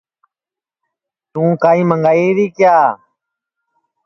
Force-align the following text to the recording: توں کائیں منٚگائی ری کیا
توں 1.31 1.51
کائیں 1.61 1.85
منٚگائی 1.89 2.25
ری 2.37 2.47
کیا 2.57 2.77